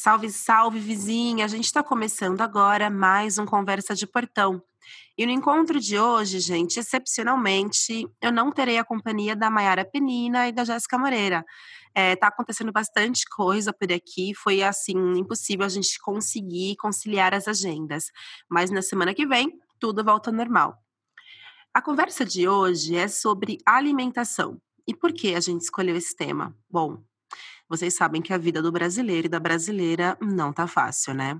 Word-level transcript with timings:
Salve, 0.00 0.30
salve, 0.30 0.78
vizinha! 0.78 1.44
A 1.44 1.48
gente 1.48 1.64
está 1.64 1.82
começando 1.82 2.40
agora 2.40 2.88
mais 2.88 3.36
um 3.36 3.44
Conversa 3.44 3.96
de 3.96 4.06
Portão. 4.06 4.62
E 5.18 5.26
no 5.26 5.32
encontro 5.32 5.80
de 5.80 5.98
hoje, 5.98 6.38
gente, 6.38 6.78
excepcionalmente, 6.78 8.06
eu 8.22 8.30
não 8.30 8.52
terei 8.52 8.78
a 8.78 8.84
companhia 8.84 9.34
da 9.34 9.50
Mayara 9.50 9.84
Penina 9.84 10.46
e 10.46 10.52
da 10.52 10.62
Jéssica 10.62 10.96
Moreira. 10.96 11.44
É, 11.92 12.14
tá 12.14 12.28
acontecendo 12.28 12.70
bastante 12.70 13.24
coisa 13.28 13.72
por 13.72 13.92
aqui, 13.92 14.32
foi 14.36 14.62
assim, 14.62 14.96
impossível 15.18 15.66
a 15.66 15.68
gente 15.68 15.98
conseguir 15.98 16.76
conciliar 16.76 17.34
as 17.34 17.48
agendas. 17.48 18.04
Mas 18.48 18.70
na 18.70 18.82
semana 18.82 19.12
que 19.12 19.26
vem, 19.26 19.52
tudo 19.80 20.04
volta 20.04 20.30
ao 20.30 20.36
normal. 20.36 20.78
A 21.74 21.82
conversa 21.82 22.24
de 22.24 22.46
hoje 22.46 22.94
é 22.94 23.08
sobre 23.08 23.58
alimentação. 23.66 24.62
E 24.86 24.94
por 24.94 25.12
que 25.12 25.34
a 25.34 25.40
gente 25.40 25.62
escolheu 25.62 25.96
esse 25.96 26.14
tema? 26.14 26.56
Bom, 26.70 27.02
vocês 27.68 27.94
sabem 27.94 28.22
que 28.22 28.32
a 28.32 28.38
vida 28.38 28.62
do 28.62 28.72
brasileiro 28.72 29.26
e 29.26 29.30
da 29.30 29.38
brasileira 29.38 30.16
não 30.20 30.52
tá 30.52 30.66
fácil, 30.66 31.14
né? 31.14 31.38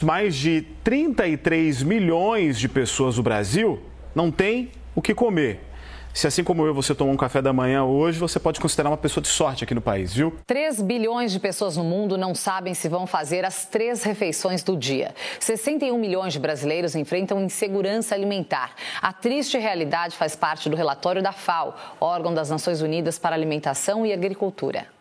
Mais 0.00 0.36
de 0.36 0.62
33 0.84 1.82
milhões 1.82 2.58
de 2.58 2.68
pessoas 2.68 3.16
no 3.16 3.22
Brasil 3.22 3.82
não 4.14 4.30
têm 4.30 4.70
o 4.94 5.02
que 5.02 5.12
comer. 5.12 5.67
Se 6.12 6.26
assim 6.26 6.42
como 6.42 6.66
eu 6.66 6.74
você 6.74 6.94
tomou 6.94 7.14
um 7.14 7.16
café 7.16 7.40
da 7.40 7.52
manhã 7.52 7.84
hoje, 7.84 8.18
você 8.18 8.40
pode 8.40 8.60
considerar 8.60 8.90
uma 8.90 8.96
pessoa 8.96 9.22
de 9.22 9.28
sorte 9.28 9.64
aqui 9.64 9.74
no 9.74 9.80
país, 9.80 10.12
viu? 10.12 10.36
3 10.46 10.82
bilhões 10.82 11.30
de 11.30 11.38
pessoas 11.38 11.76
no 11.76 11.84
mundo 11.84 12.18
não 12.18 12.34
sabem 12.34 12.74
se 12.74 12.88
vão 12.88 13.06
fazer 13.06 13.44
as 13.44 13.66
três 13.66 14.02
refeições 14.02 14.62
do 14.62 14.76
dia. 14.76 15.14
61 15.38 15.96
milhões 15.96 16.32
de 16.32 16.40
brasileiros 16.40 16.96
enfrentam 16.96 17.40
insegurança 17.40 18.14
alimentar. 18.14 18.72
A 19.00 19.12
triste 19.12 19.58
realidade 19.58 20.16
faz 20.16 20.34
parte 20.34 20.68
do 20.68 20.76
relatório 20.76 21.22
da 21.22 21.32
FAO, 21.32 21.74
órgão 22.00 22.34
das 22.34 22.50
Nações 22.50 22.82
Unidas 22.82 23.18
para 23.18 23.36
Alimentação 23.36 24.04
e 24.04 24.12
Agricultura. 24.12 24.97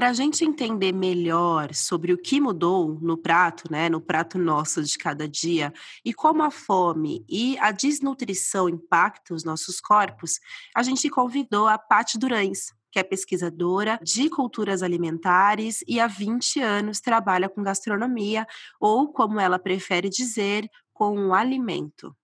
Para 0.00 0.08
a 0.08 0.12
gente 0.14 0.46
entender 0.46 0.92
melhor 0.92 1.74
sobre 1.74 2.10
o 2.10 2.16
que 2.16 2.40
mudou 2.40 2.98
no 3.02 3.18
prato, 3.18 3.70
né, 3.70 3.90
no 3.90 4.00
prato 4.00 4.38
nosso 4.38 4.82
de 4.82 4.96
cada 4.96 5.28
dia, 5.28 5.74
e 6.02 6.14
como 6.14 6.42
a 6.42 6.50
fome 6.50 7.22
e 7.28 7.58
a 7.58 7.70
desnutrição 7.70 8.66
impactam 8.66 9.36
os 9.36 9.44
nossos 9.44 9.78
corpos, 9.78 10.40
a 10.74 10.82
gente 10.82 11.10
convidou 11.10 11.68
a 11.68 11.76
Paty 11.76 12.18
Durães, 12.18 12.72
que 12.90 12.98
é 12.98 13.02
pesquisadora 13.02 14.00
de 14.02 14.30
culturas 14.30 14.82
alimentares 14.82 15.84
e 15.86 16.00
há 16.00 16.06
20 16.06 16.62
anos 16.62 16.98
trabalha 16.98 17.50
com 17.50 17.62
gastronomia, 17.62 18.46
ou 18.80 19.12
como 19.12 19.38
ela 19.38 19.58
prefere 19.58 20.08
dizer, 20.08 20.66
com 20.94 21.26
o 21.26 21.34
alimento. 21.34 22.16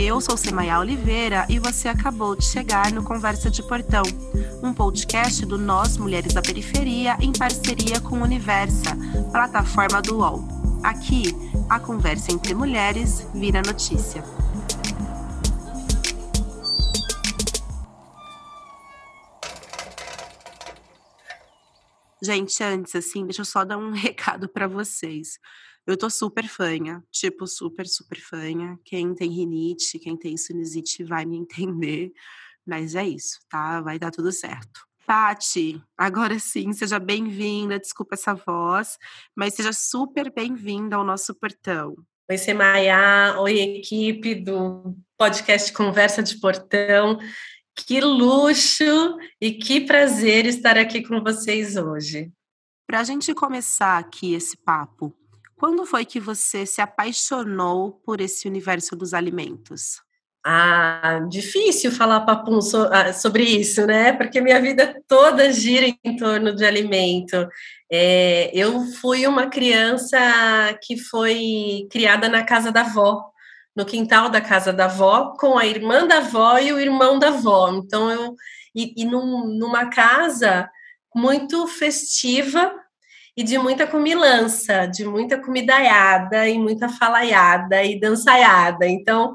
Eu 0.00 0.20
sou 0.20 0.36
Semaia 0.36 0.78
Oliveira 0.78 1.44
e 1.48 1.58
você 1.58 1.88
acabou 1.88 2.36
de 2.36 2.44
chegar 2.44 2.92
no 2.92 3.02
Conversa 3.02 3.50
de 3.50 3.60
Portão, 3.64 4.04
um 4.62 4.72
podcast 4.72 5.44
do 5.44 5.58
Nós 5.58 5.96
Mulheres 5.96 6.32
da 6.32 6.40
Periferia 6.40 7.16
em 7.20 7.32
parceria 7.32 8.00
com 8.00 8.22
Universa, 8.22 8.96
plataforma 9.32 10.00
do 10.00 10.18
UOL. 10.18 10.44
Aqui, 10.84 11.34
a 11.68 11.80
conversa 11.80 12.30
entre 12.30 12.54
mulheres 12.54 13.26
vira 13.34 13.60
notícia. 13.60 14.22
Gente, 22.22 22.62
antes, 22.62 22.94
assim, 22.94 23.24
deixa 23.24 23.40
eu 23.40 23.44
só 23.44 23.64
dar 23.64 23.78
um 23.78 23.90
recado 23.92 24.48
para 24.48 24.68
vocês. 24.68 25.40
Eu 25.88 25.96
tô 25.96 26.10
super 26.10 26.46
fanha, 26.46 27.02
tipo, 27.10 27.46
super, 27.46 27.86
super 27.88 28.20
fanha. 28.20 28.78
Quem 28.84 29.14
tem 29.14 29.30
rinite, 29.30 29.98
quem 29.98 30.18
tem 30.18 30.36
sinusite 30.36 31.02
vai 31.02 31.24
me 31.24 31.38
entender. 31.40 32.12
Mas 32.66 32.94
é 32.94 33.08
isso, 33.08 33.38
tá? 33.48 33.80
Vai 33.80 33.98
dar 33.98 34.10
tudo 34.10 34.30
certo. 34.30 34.86
Pati, 35.06 35.82
agora 35.96 36.38
sim, 36.38 36.74
seja 36.74 36.98
bem-vinda. 36.98 37.78
Desculpa 37.78 38.16
essa 38.16 38.34
voz, 38.34 38.98
mas 39.34 39.54
seja 39.54 39.72
super 39.72 40.30
bem-vinda 40.30 40.96
ao 40.96 41.04
nosso 41.04 41.34
portão. 41.34 41.96
Oi, 42.30 42.36
Semaia. 42.36 43.40
Oi, 43.40 43.58
equipe 43.58 44.34
do 44.34 44.94
podcast 45.16 45.72
Conversa 45.72 46.22
de 46.22 46.38
Portão. 46.38 47.18
Que 47.74 47.98
luxo 48.02 49.16
e 49.40 49.52
que 49.52 49.80
prazer 49.80 50.44
estar 50.44 50.76
aqui 50.76 51.02
com 51.02 51.22
vocês 51.22 51.76
hoje. 51.76 52.30
Para 52.86 53.00
a 53.00 53.04
gente 53.04 53.32
começar 53.32 53.96
aqui 53.96 54.34
esse 54.34 54.54
papo, 54.54 55.16
quando 55.58 55.84
foi 55.84 56.04
que 56.04 56.20
você 56.20 56.64
se 56.64 56.80
apaixonou 56.80 57.92
por 58.04 58.20
esse 58.20 58.46
universo 58.46 58.94
dos 58.94 59.12
alimentos? 59.12 60.00
Ah, 60.44 61.20
difícil 61.28 61.90
falar 61.90 62.20
papum 62.20 62.60
ah, 62.90 63.12
sobre 63.12 63.42
isso, 63.42 63.84
né? 63.86 64.12
Porque 64.12 64.40
minha 64.40 64.60
vida 64.60 65.02
toda 65.06 65.52
gira 65.52 65.86
em 66.04 66.16
torno 66.16 66.54
de 66.54 66.64
alimento. 66.64 67.48
É, 67.90 68.50
eu 68.54 68.80
fui 69.00 69.26
uma 69.26 69.48
criança 69.48 70.16
que 70.82 70.96
foi 70.96 71.86
criada 71.90 72.28
na 72.28 72.44
casa 72.44 72.70
da 72.70 72.82
avó, 72.82 73.30
no 73.76 73.84
quintal 73.84 74.30
da 74.30 74.40
casa 74.40 74.72
da 74.72 74.84
avó, 74.86 75.34
com 75.38 75.58
a 75.58 75.66
irmã 75.66 76.06
da 76.06 76.18
avó 76.18 76.58
e 76.58 76.72
o 76.72 76.80
irmão 76.80 77.18
da 77.18 77.28
avó. 77.28 77.70
Então, 77.74 78.10
eu. 78.10 78.34
E, 78.74 78.94
e 78.96 79.04
num, 79.04 79.48
numa 79.58 79.86
casa 79.90 80.70
muito 81.14 81.66
festiva, 81.66 82.72
e 83.38 83.44
de 83.44 83.56
muita 83.56 83.86
comilança, 83.86 84.84
de 84.86 85.04
muita 85.04 85.40
comidaiada 85.40 86.48
e 86.48 86.58
muita 86.58 86.88
falaiada 86.88 87.84
e 87.84 88.00
dançaiada. 88.00 88.84
Então, 88.84 89.32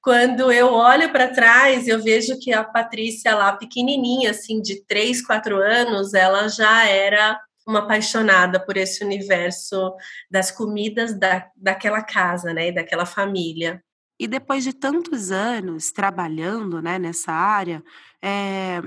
quando 0.00 0.50
eu 0.50 0.72
olho 0.72 1.12
para 1.12 1.28
trás, 1.28 1.86
eu 1.86 2.02
vejo 2.02 2.38
que 2.40 2.50
a 2.50 2.64
Patrícia 2.64 3.36
lá 3.36 3.52
pequenininha, 3.52 4.30
assim, 4.30 4.62
de 4.62 4.82
3, 4.86 5.20
4 5.26 5.54
anos, 5.60 6.14
ela 6.14 6.48
já 6.48 6.86
era 6.88 7.38
uma 7.68 7.80
apaixonada 7.80 8.58
por 8.58 8.78
esse 8.78 9.04
universo 9.04 9.94
das 10.30 10.50
comidas 10.50 11.12
da, 11.12 11.46
daquela 11.54 12.02
casa, 12.02 12.54
né, 12.54 12.72
daquela 12.72 13.04
família. 13.04 13.84
E 14.18 14.26
depois 14.26 14.64
de 14.64 14.72
tantos 14.72 15.30
anos 15.30 15.92
trabalhando, 15.92 16.80
né, 16.80 16.98
nessa 16.98 17.32
área, 17.32 17.84
é, 18.24 18.80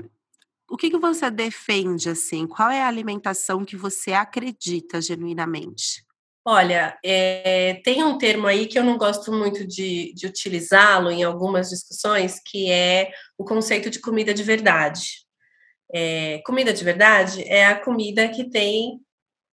o 0.68 0.76
que, 0.76 0.90
que 0.90 0.98
você 0.98 1.30
defende, 1.30 2.08
assim? 2.08 2.46
Qual 2.46 2.70
é 2.70 2.82
a 2.82 2.88
alimentação 2.88 3.64
que 3.64 3.76
você 3.76 4.12
acredita 4.12 5.00
genuinamente? 5.00 6.04
Olha, 6.44 6.96
é, 7.04 7.80
tem 7.84 8.04
um 8.04 8.16
termo 8.18 8.46
aí 8.46 8.66
que 8.66 8.78
eu 8.78 8.84
não 8.84 8.96
gosto 8.96 9.32
muito 9.32 9.66
de, 9.66 10.12
de 10.14 10.26
utilizá-lo 10.26 11.10
em 11.10 11.24
algumas 11.24 11.70
discussões, 11.70 12.40
que 12.44 12.70
é 12.70 13.10
o 13.36 13.44
conceito 13.44 13.90
de 13.90 14.00
comida 14.00 14.32
de 14.32 14.44
verdade. 14.44 15.26
É, 15.92 16.38
comida 16.44 16.72
de 16.72 16.84
verdade 16.84 17.42
é 17.44 17.66
a 17.66 17.80
comida 17.80 18.28
que 18.28 18.48
tem 18.48 19.00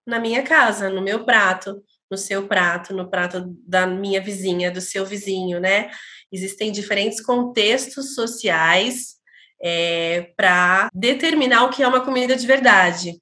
na 0.07 0.19
minha 0.19 0.43
casa, 0.43 0.91
no 0.91 1.01
meu 1.01 1.25
prato, 1.25 1.83
no 2.11 2.19
seu 2.19 2.47
prato, 2.47 2.95
no 2.95 3.09
prato 3.09 3.55
da 3.67 3.87
minha 3.87 4.21
vizinha, 4.21 4.71
do 4.71 4.81
seu 4.81 5.07
vizinho, 5.07 5.61
né? 5.61 5.91
Existem 6.31 6.71
diferentes 6.71 7.23
contextos 7.23 8.15
sociais 8.15 9.22
é, 9.63 10.33
para 10.37 10.89
determinar 10.93 11.65
o 11.65 11.71
que 11.71 11.83
é 11.83 11.89
uma 11.89 12.05
comida 12.05 12.35
de 12.35 12.47
verdade. 12.47 13.21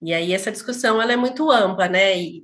E 0.00 0.14
aí 0.14 0.32
essa 0.32 0.52
discussão 0.52 1.00
ela 1.00 1.12
é 1.12 1.16
muito 1.16 1.50
ampla, 1.50 1.88
né? 1.88 2.18
E 2.18 2.42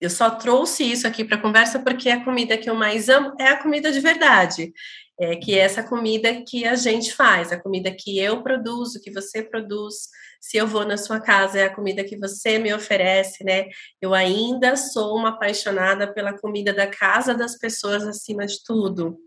eu 0.00 0.08
só 0.08 0.30
trouxe 0.30 0.84
isso 0.84 1.06
aqui 1.06 1.24
para 1.24 1.36
a 1.36 1.40
conversa 1.40 1.78
porque 1.78 2.08
a 2.08 2.24
comida 2.24 2.56
que 2.56 2.70
eu 2.70 2.74
mais 2.74 3.08
amo 3.08 3.34
é 3.38 3.48
a 3.48 3.62
comida 3.62 3.92
de 3.92 4.00
verdade. 4.00 4.72
É, 5.20 5.36
que 5.36 5.54
é 5.54 5.58
essa 5.58 5.82
comida 5.82 6.42
que 6.42 6.64
a 6.64 6.74
gente 6.74 7.14
faz, 7.14 7.52
a 7.52 7.60
comida 7.60 7.94
que 7.96 8.18
eu 8.18 8.42
produzo, 8.42 9.00
que 9.00 9.10
você 9.10 9.42
produz. 9.42 10.08
Se 10.40 10.56
eu 10.56 10.66
vou 10.66 10.84
na 10.84 10.96
sua 10.96 11.20
casa, 11.20 11.60
é 11.60 11.64
a 11.64 11.74
comida 11.74 12.02
que 12.02 12.16
você 12.16 12.58
me 12.58 12.72
oferece, 12.74 13.44
né? 13.44 13.66
Eu 14.00 14.14
ainda 14.14 14.74
sou 14.74 15.16
uma 15.16 15.28
apaixonada 15.28 16.12
pela 16.12 16.36
comida 16.36 16.72
da 16.72 16.86
casa 16.86 17.34
das 17.34 17.56
pessoas 17.56 18.04
acima 18.04 18.46
de 18.46 18.64
tudo. 18.64 19.18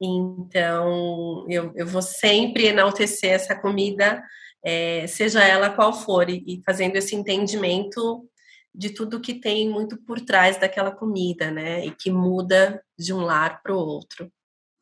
Então, 0.00 1.44
eu, 1.48 1.72
eu 1.74 1.86
vou 1.86 2.00
sempre 2.00 2.66
enaltecer 2.66 3.32
essa 3.32 3.54
comida, 3.54 4.22
é, 4.64 5.06
seja 5.06 5.44
ela 5.44 5.70
qual 5.70 5.92
for, 5.92 6.30
e, 6.30 6.42
e 6.46 6.62
fazendo 6.64 6.96
esse 6.96 7.14
entendimento 7.14 8.26
de 8.74 8.90
tudo 8.90 9.20
que 9.20 9.34
tem 9.34 9.68
muito 9.68 9.96
por 9.98 10.20
trás 10.20 10.56
daquela 10.56 10.90
comida, 10.90 11.50
né? 11.50 11.84
E 11.84 11.90
que 11.90 12.10
muda 12.10 12.82
de 12.98 13.12
um 13.12 13.20
lar 13.20 13.60
para 13.62 13.74
o 13.74 13.78
outro. 13.78 14.30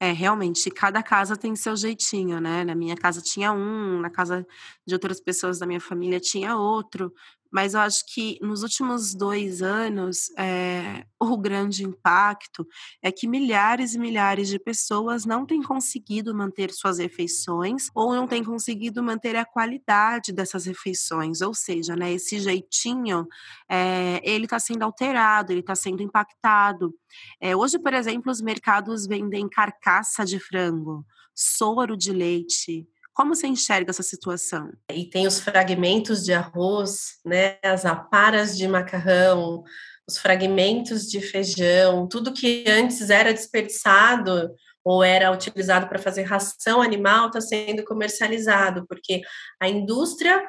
É, 0.01 0.13
realmente, 0.13 0.71
cada 0.71 1.03
casa 1.03 1.37
tem 1.37 1.57
seu 1.57 1.75
jeitinho, 1.75 2.41
né? 2.41 2.63
Na 2.63 2.75
minha 2.75 2.97
casa 2.97 3.21
tinha 3.21 3.53
um, 3.53 4.01
na 4.01 4.09
casa 4.09 4.47
de 4.87 4.95
outras 4.95 5.21
pessoas 5.21 5.59
da 5.59 5.67
minha 5.67 5.81
família 5.81 6.21
tinha 6.21 6.57
outro, 6.57 7.13
mas 7.51 7.75
eu 7.75 7.81
acho 7.81 8.05
que 8.13 8.39
nos 8.43 8.63
últimos 8.63 9.15
dois 9.15 9.63
anos, 9.63 10.31
é, 10.37 11.05
o 11.21 11.37
grande 11.37 11.85
impacto 11.85 12.67
é 13.03 13.11
que 13.11 13.27
milhares 13.27 13.95
e 13.95 13.99
milhares 13.99 14.49
de 14.49 14.59
pessoas 14.59 15.25
não 15.25 15.47
têm 15.47 15.63
conseguido 15.63 16.35
manter 16.35 16.71
suas 16.73 16.99
refeições 16.99 17.89
ou 17.95 18.15
não 18.15 18.27
têm 18.27 18.45
conseguido 18.45 19.03
manter 19.03 19.37
a 19.37 19.45
qualidade 19.45 20.33
dessas 20.33 20.67
refeições, 20.67 21.41
ou 21.41 21.55
seja, 21.55 21.97
né, 21.97 22.13
esse 22.13 22.39
jeitinho, 22.39 23.27
é, 23.69 24.21
ele 24.23 24.45
está 24.45 24.59
sendo 24.59 24.83
alterado, 24.83 25.53
ele 25.53 25.61
está 25.61 25.75
sendo 25.75 26.03
impactado. 26.03 26.95
É, 27.41 27.57
hoje, 27.57 27.79
por 27.79 27.95
exemplo, 27.95 28.31
os 28.31 28.41
mercados 28.41 29.07
vendem 29.07 29.49
carcaça 29.49 30.25
de 30.25 30.39
frango, 30.39 31.05
soro 31.35 31.97
de 31.97 32.13
leite, 32.13 32.87
como 33.19 33.35
você 33.35 33.49
enxerga 33.49 33.91
essa 33.91 34.05
situação? 34.05 34.71
E 34.93 35.05
tem 35.05 35.27
os 35.27 35.41
fragmentos 35.41 36.25
de 36.25 36.33
arroz, 36.33 37.19
né, 37.27 37.59
as 37.65 37.85
aparas 37.85 38.57
de 38.57 38.69
macarrão, 38.69 39.65
os 40.09 40.17
fragmentos 40.17 41.09
de 41.09 41.21
feijão, 41.21 42.07
tudo 42.07 42.33
que 42.33 42.63
antes 42.69 43.11
era 43.11 43.35
desperdiçado 43.35 44.55
ou 44.85 45.03
era 45.03 45.33
utilizado 45.33 45.89
para 45.89 45.99
fazer 45.99 46.23
ração 46.23 46.81
animal 46.81 47.27
está 47.27 47.41
sendo 47.41 47.85
comercializado, 47.85 48.87
porque 48.87 49.23
a 49.61 49.69
indústria 49.69 50.41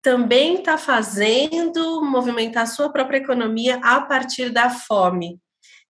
também 0.00 0.54
está 0.54 0.78
fazendo 0.78 2.02
movimentar 2.02 2.66
sua 2.66 2.90
própria 2.90 3.18
economia 3.18 3.78
a 3.82 4.00
partir 4.00 4.48
da 4.48 4.70
fome. 4.70 5.38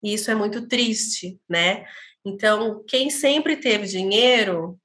E 0.03 0.15
isso 0.15 0.31
é 0.31 0.35
muito 0.35 0.67
triste, 0.67 1.39
né? 1.47 1.85
Então, 2.25 2.83
quem 2.89 3.11
sempre 3.11 3.59
teve 3.59 3.87
dinheiro 3.87 4.81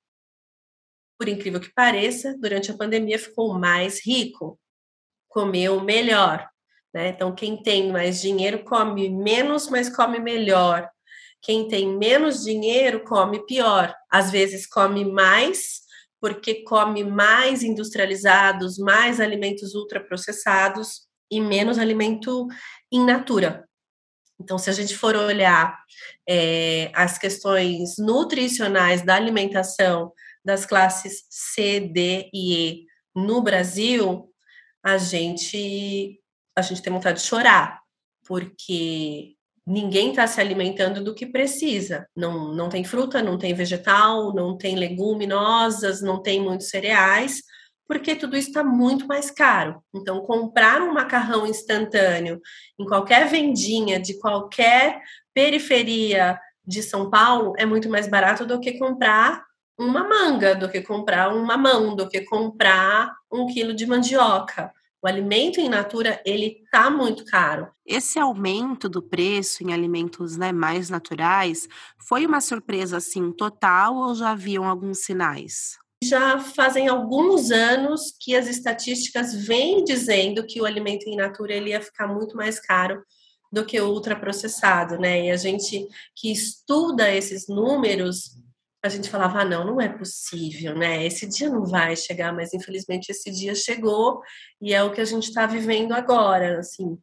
por 1.24 1.30
incrível 1.30 1.62
que 1.62 1.74
pareça, 1.74 2.38
durante 2.38 2.70
a 2.70 2.76
pandemia 2.76 3.18
ficou 3.18 3.58
mais 3.58 4.06
rico, 4.06 4.60
comeu 5.30 5.80
melhor. 5.80 6.46
Né? 6.94 7.08
Então, 7.08 7.34
quem 7.34 7.64
tem 7.64 7.94
mais 7.94 8.22
dinheiro 8.22 8.66
come 8.66 9.08
menos, 9.10 9.70
mas 9.70 9.88
come 9.88 10.20
melhor. 10.20 10.90
Quem 11.42 11.70
tem 11.70 11.98
menos 11.98 12.44
dinheiro 12.44 13.06
come 13.06 13.46
pior. 13.46 13.96
Às 14.12 14.32
vezes 14.32 14.68
come 14.68 15.06
mais, 15.06 15.84
porque 16.20 16.56
come 16.66 17.06
mais 17.06 17.64
industrializados, 17.64 18.78
mais 18.78 19.22
alimentos 19.22 19.76
ultraprocessados 19.76 21.08
e 21.32 21.40
menos 21.40 21.78
alimento 21.78 22.48
in 22.92 23.06
natura. 23.06 23.66
Então, 24.38 24.58
se 24.58 24.70
a 24.70 24.74
gente 24.74 24.94
for 24.94 25.16
olhar 25.16 25.80
é, 26.28 26.92
as 26.94 27.18
questões 27.18 27.96
nutricionais 27.98 29.06
da 29.06 29.16
alimentação 29.16 30.12
das 30.44 30.66
classes 30.66 31.26
C, 31.30 31.80
D 31.80 32.30
e 32.34 32.54
E 32.54 32.86
no 33.16 33.42
Brasil, 33.42 34.30
a 34.84 34.98
gente 34.98 36.20
a 36.56 36.62
gente 36.62 36.82
tem 36.82 36.94
vontade 36.94 37.20
de 37.20 37.26
chorar, 37.26 37.82
porque 38.28 39.36
ninguém 39.66 40.10
está 40.10 40.28
se 40.28 40.40
alimentando 40.40 41.04
do 41.04 41.16
que 41.16 41.26
precisa. 41.26 42.08
Não, 42.16 42.54
não 42.54 42.70
tem 42.70 42.84
fruta, 42.84 43.24
não 43.24 43.38
tem 43.38 43.54
vegetal, 43.54 44.34
não 44.36 44.58
tem 44.58 44.76
leguminosas, 44.76 46.02
não 46.02 46.22
tem 46.22 46.40
muitos 46.40 46.70
cereais, 46.70 47.42
porque 47.88 48.16
tudo 48.16 48.38
isso 48.38 48.50
está 48.50 48.64
muito 48.64 49.08
mais 49.08 49.32
caro. 49.32 49.84
Então, 49.96 50.22
comprar 50.22 50.82
um 50.82 50.94
macarrão 50.94 51.48
instantâneo 51.48 52.40
em 52.80 52.86
qualquer 52.86 53.28
vendinha 53.28 54.00
de 54.00 54.20
qualquer 54.20 55.02
periferia 55.34 56.40
de 56.66 56.84
São 56.84 57.10
Paulo 57.10 57.54
é 57.58 57.66
muito 57.66 57.90
mais 57.90 58.08
barato 58.08 58.46
do 58.46 58.60
que 58.60 58.78
comprar 58.78 59.44
uma 59.78 60.08
manga 60.08 60.56
do 60.56 60.70
que 60.70 60.82
comprar 60.82 61.34
um 61.34 61.44
mamão, 61.44 61.96
do 61.96 62.08
que 62.08 62.22
comprar 62.22 63.12
um 63.32 63.48
quilo 63.48 63.74
de 63.74 63.86
mandioca. 63.86 64.72
O 65.02 65.08
alimento 65.08 65.60
em 65.60 65.68
natura, 65.68 66.22
ele 66.26 66.64
tá 66.72 66.90
muito 66.90 67.26
caro. 67.26 67.68
Esse 67.86 68.18
aumento 68.18 68.88
do 68.88 69.04
preço 69.04 69.62
em 69.62 69.74
alimentos 69.74 70.38
né, 70.38 70.54
mais 70.54 70.90
naturais 70.90 71.68
foi 71.98 72.26
uma 72.26 72.40
surpresa 72.40 72.98
assim 72.98 73.32
total 73.34 73.96
ou 73.96 74.16
já 74.16 74.32
haviam 74.32 74.64
alguns 74.64 75.00
sinais? 75.00 75.78
Já 76.02 76.40
fazem 76.40 76.88
alguns 76.88 77.52
anos 77.52 78.14
que 78.18 78.36
as 78.36 78.48
estatísticas 78.48 79.34
vêm 79.34 79.84
dizendo 79.84 80.46
que 80.46 80.62
o 80.62 80.66
alimento 80.66 81.08
em 81.08 81.18
natura 81.18 81.54
ele 81.54 81.72
ia 81.72 81.82
ficar 81.82 82.08
muito 82.08 82.38
mais 82.38 82.60
caro 82.60 83.04
do 83.52 83.66
que 83.66 83.80
o 83.80 83.90
ultraprocessado, 83.90 84.98
né? 84.98 85.26
E 85.26 85.32
a 85.32 85.38
gente 85.38 85.88
que 86.16 86.32
estuda 86.32 87.14
esses 87.14 87.48
números 87.48 88.38
a 88.84 88.90
gente 88.90 89.10
falava, 89.10 89.40
ah, 89.40 89.46
não, 89.46 89.66
não 89.66 89.82
é 89.82 89.88
possível, 89.88 90.76
né? 90.76 91.06
Esse 91.06 91.26
dia 91.26 91.50
não 91.50 91.66
vai 91.66 91.96
chegar, 91.96 92.34
mas 92.34 92.54
infelizmente 92.54 93.10
esse 93.10 93.32
dia 93.32 93.56
chegou 93.56 94.22
e 94.62 94.74
é 94.74 94.84
o 94.84 94.92
que 94.92 95.00
a 95.00 95.06
gente 95.06 95.30
está 95.30 95.46
vivendo 95.46 95.94
agora, 95.94 96.60
assim, 96.60 96.98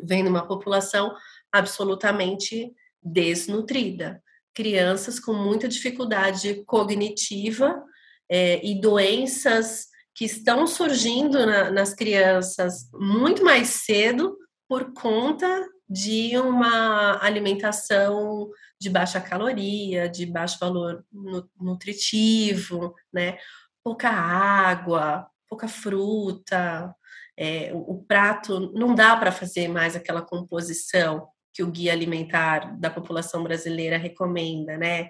vendo 0.00 0.30
uma 0.30 0.48
população 0.48 1.14
absolutamente 1.52 2.72
desnutrida, 3.02 4.22
crianças 4.54 5.20
com 5.20 5.34
muita 5.34 5.68
dificuldade 5.68 6.64
cognitiva 6.64 7.84
é, 8.30 8.64
e 8.66 8.80
doenças 8.80 9.88
que 10.14 10.24
estão 10.24 10.66
surgindo 10.66 11.44
na, 11.44 11.70
nas 11.70 11.92
crianças 11.92 12.88
muito 12.94 13.44
mais 13.44 13.68
cedo 13.68 14.38
por 14.66 14.94
conta 14.94 15.68
de 15.86 16.38
uma 16.38 17.22
alimentação 17.22 18.48
de 18.84 18.90
baixa 18.90 19.20
caloria, 19.20 20.08
de 20.08 20.26
baixo 20.26 20.58
valor 20.60 21.04
nutritivo, 21.58 22.94
né? 23.12 23.38
Pouca 23.82 24.10
água, 24.10 25.26
pouca 25.48 25.66
fruta, 25.66 26.94
é, 27.36 27.72
o, 27.72 27.78
o 27.78 28.04
prato 28.04 28.72
não 28.74 28.94
dá 28.94 29.16
para 29.16 29.32
fazer 29.32 29.68
mais 29.68 29.96
aquela 29.96 30.22
composição 30.22 31.26
que 31.52 31.62
o 31.62 31.70
guia 31.70 31.92
alimentar 31.92 32.78
da 32.78 32.90
população 32.90 33.42
brasileira 33.42 33.96
recomenda, 33.96 34.76
né? 34.76 35.08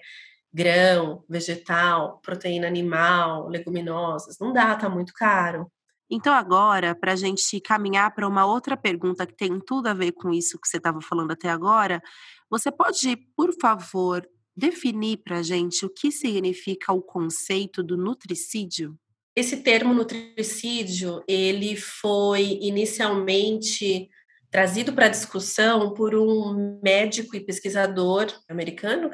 Grão, 0.53 1.25
vegetal, 1.29 2.21
proteína 2.23 2.69
animal, 2.69 3.49
leguminosas, 3.49 4.39
não 4.39 4.53
dá, 4.53 4.77
tá 4.77 4.89
muito 4.89 5.13
caro. 5.13 5.69
Então, 6.17 6.33
agora, 6.33 6.95
para 6.95 7.15
a 7.15 7.17
gente 7.17 7.61
caminhar 7.61 8.15
para 8.15 8.29
uma 8.29 8.47
outra 8.47 8.77
pergunta 8.77 9.27
que 9.27 9.37
tem 9.37 9.59
tudo 9.59 9.89
a 9.89 9.93
ver 9.93 10.13
com 10.13 10.31
isso 10.31 10.61
que 10.61 10.69
você 10.69 10.77
estava 10.77 11.01
falando 11.01 11.33
até 11.33 11.49
agora, 11.49 12.01
você 12.49 12.71
pode, 12.71 13.17
por 13.37 13.53
favor, 13.61 14.25
definir 14.57 15.17
para 15.25 15.39
a 15.39 15.43
gente 15.43 15.85
o 15.85 15.91
que 15.91 16.13
significa 16.13 16.93
o 16.93 17.03
conceito 17.03 17.83
do 17.83 17.97
nutricídio? 17.97 18.97
Esse 19.35 19.57
termo 19.57 19.93
nutricídio, 19.93 21.21
ele 21.27 21.75
foi 21.75 22.61
inicialmente 22.63 24.09
trazido 24.53 24.93
para 24.93 25.09
discussão 25.09 25.95
por 25.95 26.15
um 26.15 26.79
médico 26.81 27.35
e 27.35 27.41
pesquisador 27.41 28.29
americano, 28.49 29.11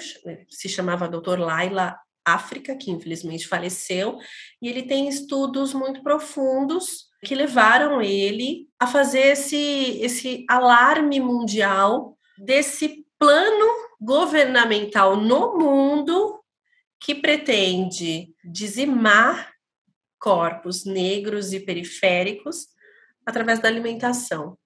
se 0.51 0.69
chamava 0.69 1.09
Dr. 1.09 1.39
Laila 1.39 1.97
África, 2.25 2.77
que 2.77 2.91
infelizmente 2.91 3.47
faleceu, 3.47 4.19
e 4.61 4.69
ele 4.69 4.83
tem 4.83 5.09
estudos 5.09 5.73
muito 5.73 6.03
profundos 6.03 7.09
que 7.25 7.35
levaram 7.35 8.01
ele 8.01 8.69
a 8.79 8.87
fazer 8.87 9.33
esse, 9.33 9.99
esse 10.01 10.45
alarme 10.49 11.21
mundial 11.21 12.17
desse 12.39 13.05
plano 13.19 13.67
governamental 14.01 15.17
no 15.17 15.59
mundo 15.59 16.41
que 16.99 17.15
pretende 17.15 18.35
dizimar 18.45 19.53
corpos 20.19 20.85
negros 20.85 21.53
e 21.53 21.61
periféricos 21.61 22.69
através 23.25 23.59
da 23.59 23.69
alimentação. 23.69 24.59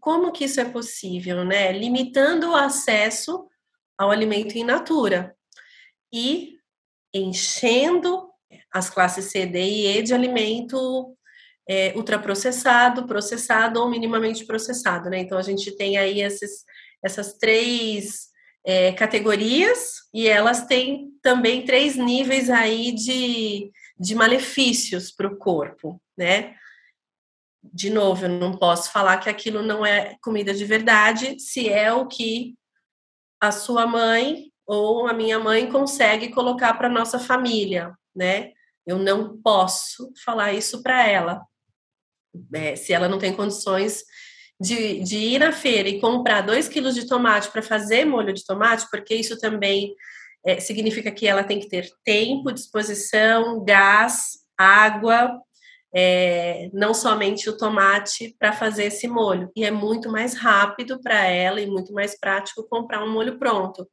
Como 0.00 0.32
que 0.32 0.44
isso 0.44 0.60
é 0.60 0.64
possível, 0.64 1.44
né? 1.44 1.72
Limitando 1.72 2.50
o 2.50 2.56
acesso 2.56 3.48
ao 3.96 4.10
alimento 4.10 4.56
in 4.56 4.64
natura 4.64 5.36
e 6.12 6.53
enchendo 7.14 8.28
as 8.72 8.90
classes 8.90 9.26
C, 9.26 9.46
D 9.46 9.62
e 9.62 9.98
E 9.98 10.02
de 10.02 10.12
alimento 10.12 11.16
é, 11.68 11.94
ultraprocessado, 11.96 13.06
processado 13.06 13.80
ou 13.80 13.88
minimamente 13.88 14.44
processado, 14.44 15.08
né? 15.08 15.20
Então 15.20 15.38
a 15.38 15.42
gente 15.42 15.74
tem 15.76 15.96
aí 15.96 16.20
esses, 16.20 16.64
essas 17.02 17.34
três 17.34 18.28
é, 18.66 18.92
categorias 18.92 20.02
e 20.12 20.26
elas 20.26 20.66
têm 20.66 21.10
também 21.22 21.64
três 21.64 21.96
níveis 21.96 22.50
aí 22.50 22.92
de, 22.92 23.70
de 23.98 24.14
malefícios 24.14 25.10
para 25.10 25.28
o 25.28 25.36
corpo, 25.36 26.00
né? 26.16 26.54
De 27.62 27.88
novo, 27.88 28.26
eu 28.26 28.28
não 28.28 28.56
posso 28.56 28.92
falar 28.92 29.18
que 29.18 29.30
aquilo 29.30 29.62
não 29.62 29.86
é 29.86 30.16
comida 30.22 30.52
de 30.52 30.64
verdade 30.64 31.38
se 31.40 31.68
é 31.68 31.92
o 31.92 32.06
que 32.06 32.54
a 33.40 33.50
sua 33.50 33.86
mãe 33.86 34.52
ou 34.66 35.06
a 35.06 35.12
minha 35.12 35.38
mãe 35.38 35.70
consegue 35.70 36.30
colocar 36.30 36.74
para 36.74 36.88
nossa 36.88 37.18
família, 37.18 37.92
né? 38.14 38.52
Eu 38.86 38.98
não 38.98 39.40
posso 39.40 40.12
falar 40.24 40.52
isso 40.52 40.82
para 40.82 41.06
ela. 41.06 41.42
É, 42.54 42.76
se 42.76 42.92
ela 42.92 43.08
não 43.08 43.18
tem 43.18 43.34
condições 43.34 44.02
de, 44.60 45.00
de 45.00 45.16
ir 45.16 45.38
na 45.38 45.52
feira 45.52 45.88
e 45.88 46.00
comprar 46.00 46.42
dois 46.42 46.68
quilos 46.68 46.94
de 46.94 47.06
tomate 47.06 47.50
para 47.50 47.62
fazer 47.62 48.04
molho 48.04 48.32
de 48.32 48.44
tomate, 48.44 48.86
porque 48.90 49.14
isso 49.14 49.38
também 49.38 49.94
é, 50.44 50.60
significa 50.60 51.10
que 51.10 51.26
ela 51.26 51.44
tem 51.44 51.58
que 51.58 51.68
ter 51.68 51.88
tempo, 52.04 52.52
disposição, 52.52 53.64
gás, 53.64 54.44
água, 54.58 55.40
é, 55.94 56.68
não 56.72 56.92
somente 56.92 57.48
o 57.48 57.56
tomate 57.56 58.34
para 58.38 58.52
fazer 58.52 58.84
esse 58.84 59.06
molho. 59.06 59.50
E 59.54 59.64
é 59.64 59.70
muito 59.70 60.10
mais 60.10 60.34
rápido 60.34 61.00
para 61.00 61.24
ela 61.24 61.60
e 61.60 61.66
muito 61.66 61.92
mais 61.92 62.18
prático 62.18 62.66
comprar 62.68 63.02
um 63.02 63.12
molho 63.12 63.38
pronto. 63.38 63.88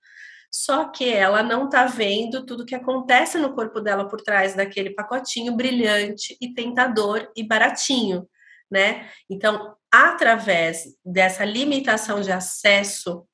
Só 0.54 0.86
que 0.86 1.10
ela 1.10 1.42
não 1.42 1.66
está 1.66 1.86
vendo 1.86 2.46
tudo 2.46 2.66
que 2.66 2.76
acontece 2.76 3.38
no 3.38 3.54
corpo 3.56 3.80
dela 3.80 4.08
por 4.08 4.22
trás 4.22 4.54
daquele 4.54 4.90
pacotinho 4.90 5.56
brilhante 5.56 6.38
e 6.42 6.54
tentador 6.54 7.32
e 7.36 7.42
baratinho, 7.42 8.28
né? 8.70 9.10
Então, 9.30 9.76
através 9.90 10.84
dessa 11.06 11.46
limitação 11.46 12.22
de 12.22 12.32
acesso, 12.32 13.26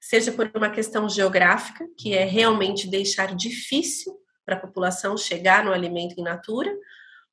seja 0.00 0.30
por 0.30 0.48
uma 0.54 0.70
questão 0.70 1.08
geográfica, 1.08 1.84
que 1.98 2.14
é 2.14 2.24
realmente 2.24 2.88
deixar 2.88 3.34
difícil 3.34 4.16
para 4.44 4.54
a 4.54 4.60
população 4.60 5.16
chegar 5.16 5.64
no 5.64 5.72
alimento 5.72 6.14
in 6.16 6.22
natura, 6.22 6.72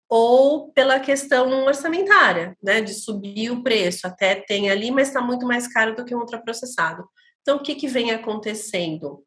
ou 0.10 0.72
pela 0.72 1.00
questão 1.00 1.66
orçamentária, 1.66 2.58
né, 2.62 2.82
de 2.82 2.94
subir 2.94 3.52
o 3.52 3.64
preço, 3.64 4.08
até 4.08 4.36
tem 4.36 4.70
ali, 4.72 4.90
mas 4.90 5.08
está 5.08 5.22
muito 5.22 5.46
mais 5.46 5.68
caro 5.72 5.96
do 5.96 6.04
que 6.04 6.16
um 6.16 6.20
ultraprocessado. 6.20 7.08
Então, 7.44 7.58
o 7.58 7.62
que, 7.62 7.76
que 7.76 7.88
vem 7.88 8.12
acontecendo? 8.12 9.24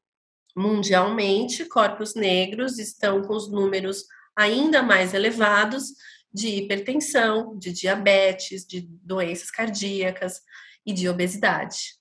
Mundialmente, 0.57 1.67
corpos 1.67 2.15
negros 2.15 2.79
estão 2.79 3.23
com 3.23 3.35
os 3.35 3.51
números 3.51 4.05
ainda 4.35 4.83
mais 4.83 5.13
elevados 5.13 5.93
de 6.33 6.49
hipertensão, 6.49 7.59
de 7.59 7.73
diabetes, 7.73 8.67
de 8.67 8.81
doenças 8.81 9.51
cardíacas 9.51 10.41
e 10.85 10.93
de 10.93 11.09
obesidade. 11.09 11.95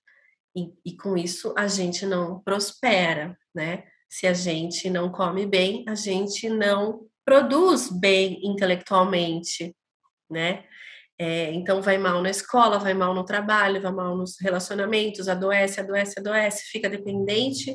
E, 0.56 0.74
e 0.86 0.96
com 0.96 1.18
isso 1.18 1.54
a 1.58 1.68
gente 1.68 2.06
não 2.06 2.40
prospera, 2.40 3.38
né? 3.54 3.84
Se 4.10 4.26
a 4.26 4.34
gente 4.34 4.90
não 4.90 5.12
come 5.12 5.46
bem, 5.46 5.84
a 5.88 5.96
gente 5.96 6.48
não 6.50 7.08
produz 7.26 7.90
bem 7.90 8.40
intelectualmente, 8.46 9.76
né? 10.30 10.64
É, 11.18 11.54
então 11.54 11.82
vai 11.82 11.98
mal 11.98 12.22
na 12.22 12.30
escola, 12.30 12.78
vai 12.78 12.94
mal 12.94 13.14
no 13.14 13.24
trabalho, 13.24 13.82
vai 13.82 13.92
mal 13.92 14.18
nos 14.18 14.36
relacionamentos, 14.40 15.30
adoece, 15.30 15.80
adoece, 15.80 16.20
adoece, 16.20 16.64
fica 16.70 16.90
dependente 16.90 17.74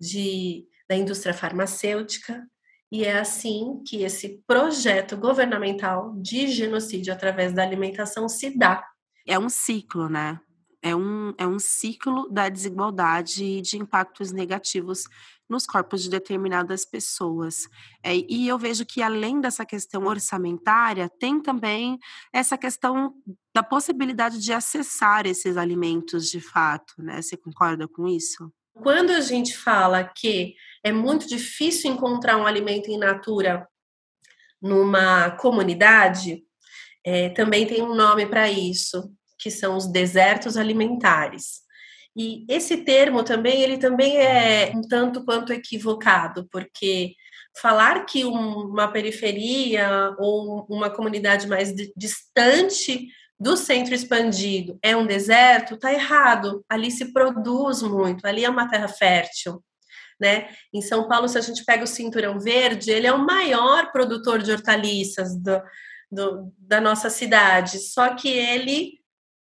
de, 0.00 0.64
da 0.88 0.94
indústria 0.94 1.34
farmacêutica. 1.34 2.46
E 2.90 3.04
é 3.04 3.18
assim 3.18 3.82
que 3.84 4.04
esse 4.04 4.40
projeto 4.46 5.16
governamental 5.16 6.14
de 6.16 6.46
genocídio 6.46 7.12
através 7.12 7.52
da 7.52 7.62
alimentação 7.62 8.28
se 8.28 8.56
dá. 8.56 8.86
É 9.26 9.36
um 9.36 9.48
ciclo, 9.48 10.08
né? 10.08 10.38
É 10.86 10.94
um, 10.94 11.34
é 11.36 11.46
um 11.46 11.58
ciclo 11.58 12.28
da 12.30 12.48
desigualdade 12.48 13.44
e 13.44 13.60
de 13.60 13.76
impactos 13.76 14.30
negativos 14.30 15.04
nos 15.48 15.66
corpos 15.66 16.02
de 16.02 16.10
determinadas 16.10 16.84
pessoas. 16.84 17.68
É, 18.02 18.14
e 18.14 18.46
eu 18.46 18.56
vejo 18.56 18.86
que, 18.86 19.02
além 19.02 19.40
dessa 19.40 19.64
questão 19.64 20.04
orçamentária, 20.04 21.08
tem 21.08 21.40
também 21.40 21.98
essa 22.32 22.56
questão 22.56 23.14
da 23.54 23.62
possibilidade 23.62 24.38
de 24.38 24.52
acessar 24.52 25.26
esses 25.26 25.56
alimentos 25.56 26.30
de 26.30 26.40
fato, 26.40 26.94
né? 26.98 27.20
Você 27.20 27.36
concorda 27.36 27.88
com 27.88 28.06
isso? 28.06 28.52
Quando 28.74 29.10
a 29.10 29.20
gente 29.20 29.56
fala 29.56 30.04
que 30.04 30.54
é 30.84 30.92
muito 30.92 31.26
difícil 31.26 31.90
encontrar 31.90 32.36
um 32.36 32.46
alimento 32.46 32.90
in 32.90 32.98
natura 32.98 33.66
numa 34.62 35.30
comunidade, 35.32 36.44
é, 37.04 37.30
também 37.30 37.66
tem 37.66 37.82
um 37.82 37.94
nome 37.94 38.26
para 38.26 38.50
isso, 38.50 39.10
que 39.38 39.50
são 39.50 39.76
os 39.76 39.86
desertos 39.86 40.56
alimentares. 40.56 41.66
E 42.16 42.46
esse 42.48 42.78
termo 42.78 43.22
também, 43.22 43.60
ele 43.60 43.76
também 43.76 44.16
é 44.16 44.72
um 44.74 44.80
tanto 44.80 45.24
quanto 45.24 45.52
equivocado, 45.52 46.48
porque 46.50 47.14
falar 47.60 48.06
que 48.06 48.24
uma 48.24 48.88
periferia 48.88 50.14
ou 50.18 50.66
uma 50.68 50.88
comunidade 50.88 51.46
mais 51.46 51.74
distante 51.94 53.08
do 53.38 53.56
centro 53.56 53.94
expandido 53.94 54.78
é 54.82 54.96
um 54.96 55.06
deserto, 55.06 55.74
está 55.74 55.92
errado. 55.92 56.64
Ali 56.68 56.90
se 56.90 57.12
produz 57.12 57.82
muito, 57.82 58.26
ali 58.26 58.44
é 58.44 58.50
uma 58.50 58.68
terra 58.68 58.88
fértil. 58.88 59.62
Né? 60.18 60.48
Em 60.72 60.80
São 60.80 61.06
Paulo, 61.06 61.28
se 61.28 61.36
a 61.36 61.42
gente 61.42 61.64
pega 61.64 61.84
o 61.84 61.86
Cinturão 61.86 62.40
Verde, 62.40 62.90
ele 62.90 63.06
é 63.06 63.12
o 63.12 63.26
maior 63.26 63.92
produtor 63.92 64.42
de 64.42 64.50
hortaliças 64.52 65.36
do, 65.36 65.62
do, 66.10 66.52
da 66.58 66.80
nossa 66.80 67.10
cidade, 67.10 67.78
só 67.78 68.14
que 68.14 68.28
ele 68.28 68.98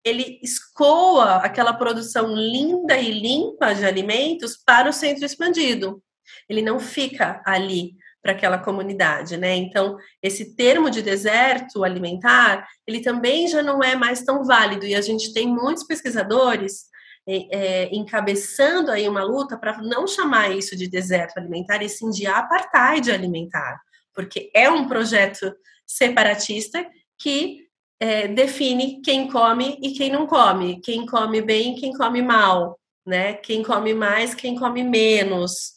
ele 0.07 0.39
escoa 0.41 1.39
aquela 1.39 1.73
produção 1.73 2.33
linda 2.33 2.97
e 2.97 3.11
limpa 3.11 3.75
de 3.75 3.85
alimentos 3.85 4.57
para 4.57 4.89
o 4.89 4.93
centro 4.93 5.25
expandido. 5.25 6.01
Ele 6.49 6.63
não 6.63 6.79
fica 6.79 7.43
ali 7.45 7.97
para 8.23 8.33
aquela 8.33 8.59
comunidade, 8.59 9.37
né? 9.37 9.55
Então, 9.57 9.97
esse 10.23 10.55
termo 10.55 10.91
de 10.91 11.03
deserto 11.03 11.83
alimentar, 11.83 12.67
ele 12.87 13.01
também 13.01 13.49
já 13.49 13.63
não 13.63 13.83
é 13.83 13.97
mais 13.97 14.23
tão 14.23 14.45
válido 14.45 14.87
e 14.87 14.95
a 14.95 15.01
gente 15.01 15.33
tem 15.33 15.49
muitos 15.49 15.85
pesquisadores 15.85 16.85
é, 17.29 17.57
é, 17.57 17.89
encabeçando 17.93 18.93
aí 18.93 19.09
uma 19.09 19.25
luta 19.25 19.57
para 19.57 19.79
não 19.79 20.07
chamar 20.07 20.51
isso 20.51 20.77
de 20.77 20.89
deserto 20.89 21.39
alimentar 21.39 21.83
e 21.83 21.89
sim 21.89 22.11
de 22.11 22.27
apartheid 22.27 23.11
alimentar, 23.11 23.81
porque 24.15 24.51
é 24.55 24.71
um 24.71 24.87
projeto 24.87 25.53
separatista 25.85 26.87
que 27.19 27.66
é, 27.99 28.29
define 28.29 29.01
quem 29.01 29.31
come 29.31 29.79
e 29.83 29.93
quem 29.93 30.11
não 30.11 30.27
come, 30.27 30.81
quem 30.81 31.07
come 31.07 31.41
bem 31.41 31.75
e 31.75 31.81
quem 31.81 31.93
come 31.93 32.23
mal, 32.23 32.79
né? 33.05 33.35
Quem 33.35 33.63
come 33.63 33.95
mais, 33.95 34.35
quem 34.35 34.57
come 34.59 34.83
menos. 34.83 35.75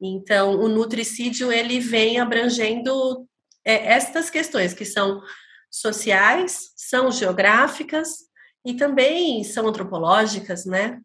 Então, 0.00 0.58
o 0.58 0.68
nutricídio 0.68 1.52
ele 1.52 1.78
vem 1.80 2.18
abrangendo 2.18 3.26
é, 3.64 3.92
estas 3.92 4.28
questões 4.28 4.74
que 4.74 4.84
são 4.84 5.22
sociais, 5.70 6.72
são 6.76 7.10
geográficas 7.10 8.18
e 8.64 8.74
também 8.74 9.42
são 9.44 9.66
antropológicas, 9.66 10.64
né? 10.64 11.00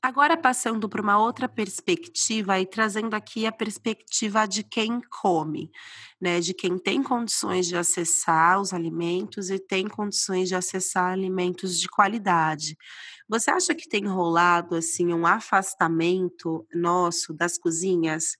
Agora, 0.00 0.36
passando 0.36 0.88
para 0.88 1.02
uma 1.02 1.18
outra 1.18 1.48
perspectiva 1.48 2.58
e 2.60 2.64
trazendo 2.66 3.14
aqui 3.14 3.46
a 3.46 3.52
perspectiva 3.52 4.46
de 4.46 4.62
quem 4.62 5.00
come, 5.20 5.72
né? 6.20 6.38
De 6.40 6.54
quem 6.54 6.78
tem 6.78 7.02
condições 7.02 7.66
de 7.66 7.76
acessar 7.76 8.60
os 8.60 8.72
alimentos 8.72 9.50
e 9.50 9.58
tem 9.58 9.88
condições 9.88 10.48
de 10.48 10.54
acessar 10.54 11.12
alimentos 11.12 11.80
de 11.80 11.88
qualidade. 11.88 12.76
Você 13.28 13.50
acha 13.50 13.74
que 13.74 13.88
tem 13.88 14.06
rolado 14.06 14.76
assim 14.76 15.12
um 15.12 15.26
afastamento 15.26 16.64
nosso 16.72 17.34
das 17.34 17.58
cozinhas? 17.58 18.36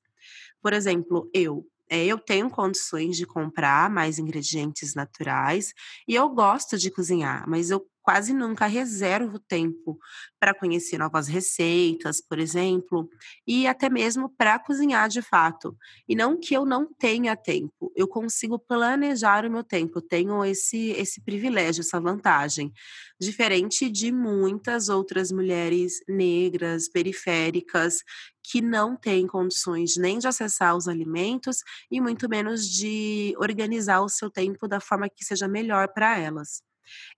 Por 0.62 0.72
exemplo, 0.72 1.28
eu, 1.34 1.64
é, 1.90 2.04
eu 2.04 2.18
tenho 2.18 2.50
condições 2.50 3.16
de 3.16 3.26
comprar 3.26 3.90
mais 3.90 4.18
ingredientes 4.18 4.94
naturais 4.94 5.72
e 6.06 6.14
eu 6.14 6.28
gosto 6.28 6.76
de 6.78 6.90
cozinhar, 6.90 7.44
mas 7.48 7.70
eu 7.70 7.86
quase 8.08 8.32
nunca 8.32 8.64
reservo 8.64 9.38
tempo 9.38 9.98
para 10.40 10.54
conhecer 10.54 10.96
novas 10.96 11.28
receitas, 11.28 12.22
por 12.22 12.38
exemplo, 12.38 13.06
e 13.46 13.66
até 13.66 13.90
mesmo 13.90 14.30
para 14.30 14.58
cozinhar 14.58 15.10
de 15.10 15.20
fato. 15.20 15.76
E 16.08 16.16
não 16.16 16.40
que 16.40 16.54
eu 16.54 16.64
não 16.64 16.86
tenha 16.90 17.36
tempo, 17.36 17.92
eu 17.94 18.08
consigo 18.08 18.58
planejar 18.58 19.44
o 19.44 19.50
meu 19.50 19.62
tempo, 19.62 20.00
tenho 20.00 20.42
esse, 20.42 20.92
esse 20.92 21.20
privilégio, 21.20 21.82
essa 21.82 22.00
vantagem. 22.00 22.72
Diferente 23.20 23.90
de 23.90 24.10
muitas 24.10 24.88
outras 24.88 25.30
mulheres 25.30 26.00
negras, 26.08 26.88
periféricas, 26.88 28.02
que 28.42 28.62
não 28.62 28.96
têm 28.96 29.26
condições 29.26 29.98
nem 29.98 30.18
de 30.18 30.26
acessar 30.26 30.74
os 30.74 30.88
alimentos 30.88 31.58
e 31.90 32.00
muito 32.00 32.26
menos 32.26 32.66
de 32.66 33.34
organizar 33.36 34.00
o 34.00 34.08
seu 34.08 34.30
tempo 34.30 34.66
da 34.66 34.80
forma 34.80 35.10
que 35.10 35.26
seja 35.26 35.46
melhor 35.46 35.88
para 35.92 36.18
elas. 36.18 36.66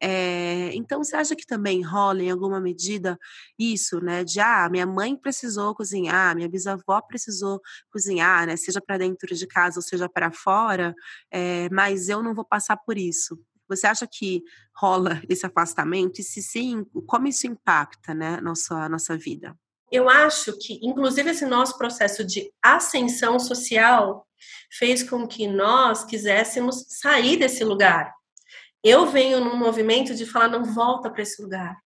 É, 0.01 0.71
então, 0.75 1.03
você 1.03 1.17
acha 1.17 1.37
que 1.37 1.47
também 1.47 1.83
rola 1.83 2.23
em 2.23 2.31
alguma 2.31 2.61
medida 2.61 3.19
isso, 3.59 4.01
né? 4.01 4.25
De 4.25 4.41
ah, 4.41 4.69
minha 4.71 4.87
mãe 4.87 5.17
precisou 5.17 5.75
cozinhar, 5.75 6.35
minha 6.35 6.49
bisavó 6.49 7.01
precisou 7.01 7.61
cozinhar, 7.91 8.47
né? 8.47 8.57
Seja 8.57 8.81
para 8.81 8.99
dentro 8.99 9.35
de 9.35 9.47
casa 9.47 9.79
ou 9.79 9.83
seja 9.83 10.09
para 10.09 10.31
fora, 10.33 10.95
é, 11.31 11.69
mas 11.71 12.09
eu 12.09 12.23
não 12.23 12.35
vou 12.35 12.45
passar 12.45 12.77
por 12.77 12.99
isso. 12.99 13.39
Você 13.69 13.87
acha 13.87 14.07
que 14.07 14.43
rola 14.77 15.23
esse 15.29 15.47
afastamento? 15.47 16.21
E 16.21 16.25
se 16.25 16.43
sim, 16.43 16.85
como 17.07 17.29
isso 17.29 17.47
impacta, 17.47 18.13
né, 18.13 18.41
nossa, 18.41 18.89
nossa 18.89 19.17
vida? 19.17 19.57
Eu 19.93 20.09
acho 20.09 20.57
que, 20.59 20.79
inclusive, 20.83 21.31
esse 21.31 21.47
nosso 21.47 21.79
processo 21.79 22.25
de 22.25 22.51
ascensão 22.63 23.39
social 23.39 24.27
fez 24.73 25.03
com 25.03 25.27
que 25.27 25.47
nós 25.47 26.05
quiséssemos 26.05 26.85
sair 26.89 27.37
desse 27.37 27.65
lugar 27.65 28.13
eu 28.83 29.07
venho 29.07 29.45
num 29.45 29.57
movimento 29.57 30.15
de 30.15 30.27
falar, 30.27 30.49
não 30.49 30.65
volta 30.65 31.11
para 31.11 31.23
esse 31.23 31.43
lugar. 31.43 31.77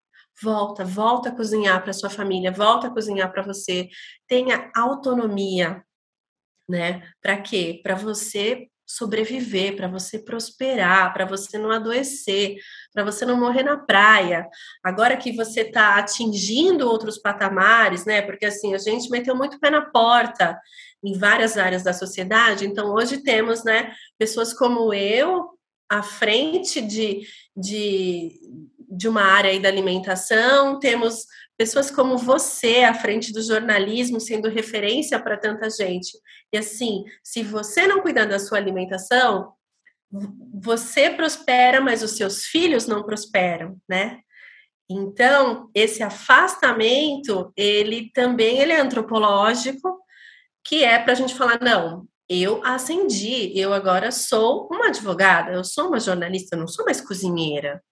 Volta, 0.43 0.85
volta 0.85 1.29
a 1.29 1.35
cozinhar 1.35 1.83
para 1.83 1.93
sua 1.93 2.11
família, 2.11 2.51
volta 2.51 2.89
a 2.89 2.91
cozinhar 2.91 3.31
para 3.33 3.43
você. 3.43 3.89
Tenha 4.27 4.71
autonomia, 4.75 5.85
né? 6.69 7.09
Para 7.23 7.41
quê? 7.41 7.81
Para 7.83 7.95
você 7.95 8.69
sobreviver, 8.87 9.77
para 9.77 9.89
você 9.89 10.19
prosperar, 10.19 11.13
para 11.13 11.25
você 11.25 11.57
não 11.57 11.71
adoecer, 11.71 12.57
para 12.93 13.05
você 13.05 13.25
não 13.25 13.39
morrer 13.39 13.63
na 13.63 13.79
praia. 13.79 14.47
Agora 14.83 15.17
que 15.17 15.33
você 15.33 15.63
está 15.63 15.97
atingindo 15.97 16.89
outros 16.89 17.19
patamares, 17.19 18.05
né? 18.05 18.21
Porque 18.21 18.45
assim, 18.45 18.75
a 18.75 18.79
gente 18.79 19.09
meteu 19.09 19.35
muito 19.35 19.59
pé 19.59 19.71
na 19.71 19.83
porta 19.83 20.59
em 21.03 21.17
várias 21.19 21.57
áreas 21.57 21.83
da 21.83 21.93
sociedade, 21.93 22.67
então 22.67 22.95
hoje 22.95 23.19
temos, 23.19 23.63
né, 23.63 23.93
pessoas 24.19 24.55
como 24.55 24.93
eu, 24.95 25.51
à 25.88 26.03
frente 26.03 26.81
de, 26.81 27.26
de, 27.57 28.41
de 28.88 29.09
uma 29.09 29.23
área 29.23 29.50
aí 29.50 29.61
da 29.61 29.69
alimentação, 29.69 30.79
temos 30.79 31.26
pessoas 31.57 31.91
como 31.91 32.19
você 32.19 32.85
à 32.85 32.95
frente 32.95 33.33
do 33.33 33.43
jornalismo, 33.43 34.21
sendo 34.21 34.49
referência 34.49 35.21
para 35.21 35.37
tanta 35.37 35.71
gente. 35.71 36.19
E 36.53 36.59
assim, 36.59 37.05
se 37.23 37.43
você 37.43 37.87
não 37.87 38.00
cuidar 38.00 38.25
da 38.25 38.38
sua 38.38 38.59
alimentação, 38.59 39.53
você 40.53 41.11
prospera, 41.11 41.81
mas 41.81 42.03
os 42.03 42.17
seus 42.17 42.45
filhos 42.45 42.87
não 42.87 43.03
prosperam, 43.03 43.76
né? 43.88 44.21
Então, 44.88 45.71
esse 45.75 46.03
afastamento, 46.03 47.53
ele 47.57 48.11
também 48.12 48.59
ele 48.59 48.73
é 48.73 48.81
antropológico, 48.81 49.99
que 50.64 50.85
é 50.85 50.99
para 50.99 51.12
a 51.12 51.17
gente 51.17 51.35
falar, 51.35 51.61
não, 51.61 52.07
eu 52.28 52.64
ascendi, 52.64 53.52
eu 53.59 53.73
agora 53.73 54.11
sou 54.11 54.69
uma 54.71 54.88
advogada, 54.88 55.52
eu 55.52 55.64
sou 55.64 55.88
uma 55.88 56.00
jornalista, 56.00 56.57
eu 56.57 56.61
não 56.61 56.69
sou 56.69 56.85
mais 56.85 57.00
cozinheira. 57.00 57.83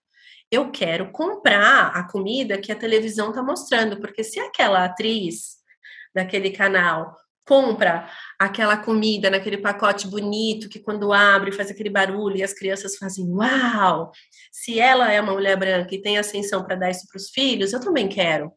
Eu 0.50 0.70
quero 0.70 1.10
comprar 1.12 1.88
a 1.96 2.06
comida 2.10 2.58
que 2.58 2.72
a 2.72 2.76
televisão 2.76 3.30
está 3.30 3.42
mostrando, 3.42 4.00
porque 4.00 4.22
se 4.22 4.38
aquela 4.38 4.84
atriz 4.84 5.56
daquele 6.14 6.50
canal 6.50 7.16
compra 7.46 8.08
aquela 8.38 8.76
comida 8.76 9.28
naquele 9.30 9.58
pacote 9.58 10.06
bonito 10.06 10.68
que 10.68 10.78
quando 10.78 11.12
abre 11.12 11.52
faz 11.52 11.70
aquele 11.70 11.90
barulho 11.90 12.36
e 12.36 12.42
as 12.42 12.52
crianças 12.52 12.96
fazem 12.96 13.26
uau. 13.28 14.12
Se 14.50 14.78
ela 14.78 15.10
é 15.10 15.20
uma 15.20 15.32
mulher 15.32 15.56
branca 15.56 15.94
e 15.94 16.00
tem 16.00 16.18
ascensão 16.18 16.64
para 16.64 16.76
dar 16.76 16.90
isso 16.90 17.06
para 17.08 17.16
os 17.16 17.30
filhos, 17.30 17.72
eu 17.72 17.80
também 17.80 18.08
quero. 18.08 18.52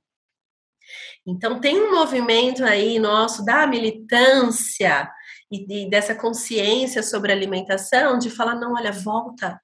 Então 1.26 1.60
tem 1.60 1.82
um 1.82 1.92
movimento 1.92 2.64
aí 2.64 3.00
nosso 3.00 3.44
da 3.44 3.66
militância 3.66 5.10
e, 5.52 5.90
dessa 5.90 6.16
consciência 6.16 7.04
sobre 7.04 7.32
alimentação 7.32 8.18
de 8.18 8.30
falar 8.30 8.56
não, 8.56 8.74
olha, 8.74 8.92
volta, 8.92 9.60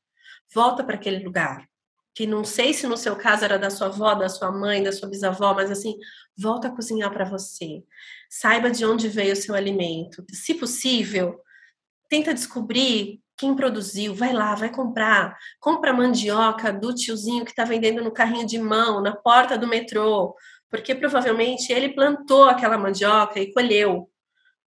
volta 0.53 0.83
para 0.83 0.95
aquele 0.95 1.23
lugar 1.23 1.65
que 2.13 2.27
não 2.27 2.43
sei 2.43 2.73
se 2.73 2.87
no 2.87 2.97
seu 2.97 3.15
caso 3.15 3.45
era 3.45 3.57
da 3.57 3.69
sua 3.69 3.87
avó, 3.87 4.13
da 4.13 4.27
sua 4.27 4.51
mãe, 4.51 4.83
da 4.83 4.91
sua 4.91 5.09
bisavó, 5.09 5.53
mas 5.53 5.71
assim, 5.71 5.95
volta 6.37 6.67
a 6.67 6.71
cozinhar 6.71 7.11
para 7.11 7.25
você. 7.25 7.83
Saiba 8.29 8.69
de 8.69 8.85
onde 8.85 9.07
veio 9.07 9.33
o 9.33 9.35
seu 9.35 9.55
alimento. 9.55 10.23
Se 10.31 10.53
possível, 10.53 11.39
tenta 12.09 12.33
descobrir 12.33 13.21
quem 13.37 13.55
produziu, 13.55 14.13
vai 14.13 14.33
lá, 14.33 14.53
vai 14.55 14.69
comprar. 14.69 15.37
Compra 15.59 15.93
mandioca 15.93 16.71
do 16.71 16.93
tiozinho 16.93 17.45
que 17.45 17.51
está 17.51 17.63
vendendo 17.63 18.03
no 18.03 18.11
carrinho 18.11 18.45
de 18.45 18.59
mão, 18.59 19.01
na 19.01 19.15
porta 19.15 19.57
do 19.57 19.67
metrô, 19.67 20.35
porque 20.69 20.93
provavelmente 20.93 21.71
ele 21.71 21.89
plantou 21.89 22.43
aquela 22.43 22.77
mandioca 22.77 23.39
e 23.39 23.51
colheu 23.53 24.10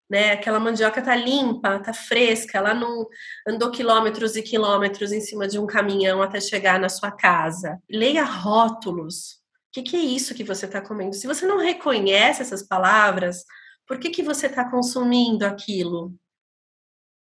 né? 0.08 0.32
Aquela 0.32 0.61
mandioca 0.61 1.02
tá 1.02 1.14
limpa, 1.16 1.78
tá 1.80 1.92
fresca, 1.92 2.58
ela 2.58 2.75
não 2.75 3.06
andou 3.46 3.70
quilômetros 3.70 4.37
e 4.37 4.42
quilômetros 4.42 5.12
em 5.12 5.20
cima 5.20 5.49
de 5.49 5.58
um 5.58 5.66
caminhão 5.66 6.23
até 6.23 6.40
chegar 6.40 6.78
na 6.78 6.88
sua 6.88 7.11
casa. 7.11 7.80
Leia 7.90 8.25
rótulos. 8.25 9.42
O 9.68 9.73
que, 9.73 9.82
que 9.82 9.96
é 9.96 10.00
isso 10.00 10.34
que 10.34 10.44
você 10.44 10.66
está 10.66 10.80
comendo? 10.80 11.14
Se 11.14 11.26
você 11.26 11.46
não 11.46 11.58
reconhece 11.58 12.42
essas 12.42 12.62
palavras, 12.62 13.44
por 13.87 13.99
que, 13.99 14.11
que 14.11 14.23
você 14.23 14.46
está 14.46 14.70
consumindo 14.70 15.44
aquilo? 15.44 16.14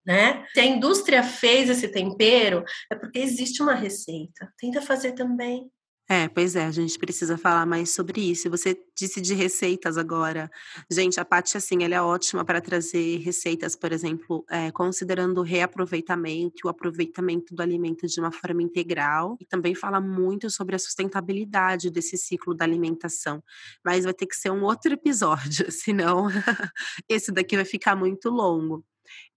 Né? 0.04 0.46
Se 0.52 0.60
a 0.60 0.64
indústria 0.64 1.22
fez 1.22 1.68
esse 1.68 1.86
tempero, 1.88 2.64
é 2.90 2.94
porque 2.94 3.18
existe 3.18 3.62
uma 3.62 3.74
receita. 3.74 4.52
Tenta 4.58 4.82
fazer 4.82 5.12
também. 5.12 5.70
É, 6.12 6.26
pois 6.28 6.56
é, 6.56 6.64
a 6.66 6.72
gente 6.72 6.98
precisa 6.98 7.38
falar 7.38 7.64
mais 7.64 7.90
sobre 7.90 8.20
isso. 8.20 8.50
Você 8.50 8.76
disse 8.98 9.20
de 9.20 9.32
receitas 9.32 9.96
agora. 9.96 10.50
Gente, 10.90 11.20
a 11.20 11.24
Paty, 11.24 11.56
assim, 11.56 11.84
ela 11.84 11.94
é 11.94 12.02
ótima 12.02 12.44
para 12.44 12.60
trazer 12.60 13.18
receitas, 13.18 13.76
por 13.76 13.92
exemplo, 13.92 14.44
é, 14.50 14.72
considerando 14.72 15.38
o 15.38 15.44
reaproveitamento 15.44 16.66
o 16.66 16.68
aproveitamento 16.68 17.54
do 17.54 17.62
alimento 17.62 18.08
de 18.08 18.18
uma 18.18 18.32
forma 18.32 18.60
integral. 18.60 19.36
E 19.40 19.46
também 19.46 19.72
fala 19.72 20.00
muito 20.00 20.50
sobre 20.50 20.74
a 20.74 20.80
sustentabilidade 20.80 21.90
desse 21.90 22.16
ciclo 22.16 22.54
da 22.56 22.64
alimentação. 22.64 23.40
Mas 23.84 24.02
vai 24.04 24.12
ter 24.12 24.26
que 24.26 24.34
ser 24.34 24.50
um 24.50 24.64
outro 24.64 24.92
episódio, 24.92 25.70
senão 25.70 26.26
esse 27.08 27.30
daqui 27.30 27.54
vai 27.54 27.64
ficar 27.64 27.94
muito 27.94 28.30
longo. 28.30 28.84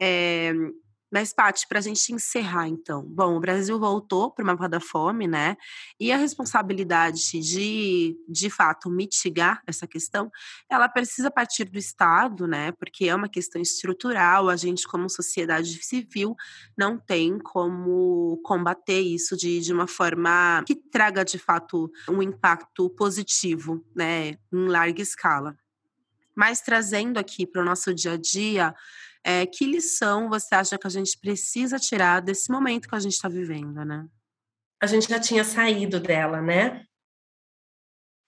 É, 0.02 0.54
mas, 1.14 1.32
Paty, 1.32 1.68
para 1.68 1.78
a 1.78 1.82
gente 1.82 2.12
encerrar, 2.12 2.68
então. 2.68 3.04
Bom, 3.04 3.38
o 3.38 3.40
Brasil 3.40 3.80
voltou 3.80 4.32
para 4.32 4.42
o 4.42 4.48
mapa 4.48 4.68
da 4.68 4.80
fome, 4.80 5.28
né? 5.28 5.56
E 6.00 6.12
a 6.12 6.18
responsabilidade 6.18 7.40
de, 7.40 8.18
de 8.28 8.50
fato, 8.50 8.90
mitigar 8.90 9.62
essa 9.68 9.86
questão, 9.86 10.32
ela 10.68 10.90
precisa 10.90 11.30
partir 11.30 11.66
do 11.66 11.78
Estado, 11.78 12.48
né? 12.48 12.72
Porque 12.72 13.06
é 13.06 13.14
uma 13.14 13.30
questão 13.30 13.62
estrutural. 13.62 14.50
A 14.50 14.56
gente, 14.56 14.88
como 14.88 15.08
sociedade 15.08 15.84
civil, 15.84 16.36
não 16.76 16.98
tem 16.98 17.38
como 17.38 18.42
combater 18.44 19.00
isso 19.02 19.38
de, 19.38 19.60
de 19.60 19.72
uma 19.72 19.86
forma 19.86 20.64
que 20.66 20.74
traga, 20.74 21.24
de 21.24 21.38
fato, 21.38 21.92
um 22.10 22.24
impacto 22.24 22.90
positivo, 22.90 23.86
né? 23.96 24.40
Em 24.52 24.68
larga 24.68 25.04
escala. 25.04 25.56
Mas 26.36 26.60
trazendo 26.60 27.20
aqui 27.20 27.46
para 27.46 27.62
o 27.62 27.66
nosso 27.66 27.94
dia 27.94 28.14
a 28.14 28.18
dia, 28.18 28.74
é, 29.24 29.46
que 29.46 29.66
lição 29.66 30.30
você 30.30 30.54
acha 30.54 30.78
que 30.78 30.88
a 30.88 30.90
gente 30.90 31.18
precisa 31.18 31.80
tirar 31.80 32.22
desse 32.22 32.52
momento 32.52 32.88
que 32.88 32.96
a 32.96 33.00
gente 33.00 33.14
está 33.14 33.30
vivendo, 33.30 33.84
né? 33.86 34.06
A 34.82 34.86
gente 34.86 35.08
já 35.10 35.20
tinha 35.20 35.44
saído 35.44 36.00
dela, 36.00 36.42
né? 36.42 36.86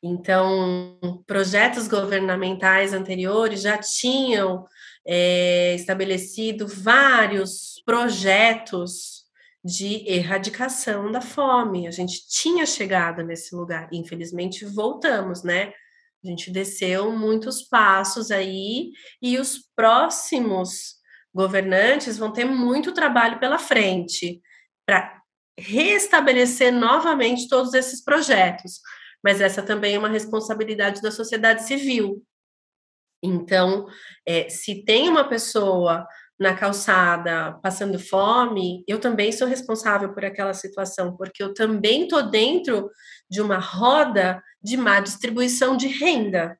Então, 0.01 0.99
projetos 1.25 1.87
governamentais 1.87 2.93
anteriores 2.93 3.61
já 3.61 3.77
tinham 3.77 4.65
é, 5.05 5.73
estabelecido 5.75 6.67
vários 6.67 7.81
projetos 7.85 9.25
de 9.63 10.07
erradicação 10.07 11.11
da 11.11 11.21
fome. 11.21 11.87
A 11.87 11.91
gente 11.91 12.27
tinha 12.27 12.65
chegado 12.67 13.23
nesse 13.23 13.55
lugar. 13.55 13.89
Infelizmente, 13.91 14.63
voltamos, 14.63 15.43
né? 15.43 15.73
A 16.25 16.29
gente 16.29 16.49
desceu 16.49 17.11
muitos 17.11 17.61
passos 17.61 18.31
aí 18.31 18.91
e 19.21 19.37
os 19.37 19.59
próximos 19.75 20.95
governantes 21.31 22.17
vão 22.17 22.33
ter 22.33 22.45
muito 22.45 22.91
trabalho 22.91 23.39
pela 23.39 23.59
frente 23.59 24.41
para 24.87 25.21
restabelecer 25.55 26.73
novamente 26.73 27.47
todos 27.47 27.75
esses 27.75 28.03
projetos. 28.03 28.79
Mas 29.23 29.39
essa 29.39 29.61
também 29.61 29.95
é 29.95 29.99
uma 29.99 30.09
responsabilidade 30.09 30.99
da 30.99 31.11
sociedade 31.11 31.67
civil. 31.67 32.25
Então, 33.21 33.85
é, 34.25 34.49
se 34.49 34.83
tem 34.83 35.07
uma 35.07 35.27
pessoa 35.27 36.07
na 36.39 36.53
calçada 36.53 37.57
passando 37.63 37.97
fome, 37.97 38.83
eu 38.87 38.99
também 38.99 39.31
sou 39.31 39.47
responsável 39.47 40.13
por 40.13 40.25
aquela 40.25 40.53
situação, 40.53 41.15
porque 41.15 41.41
eu 41.41 41.53
também 41.53 42.03
estou 42.03 42.29
dentro 42.29 42.89
de 43.29 43.41
uma 43.41 43.57
roda 43.57 44.41
de 44.61 44.75
má 44.75 44.99
distribuição 44.99 45.77
de 45.77 45.87
renda, 45.87 46.57